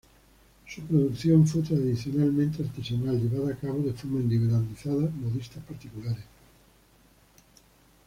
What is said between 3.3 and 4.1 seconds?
a cabo de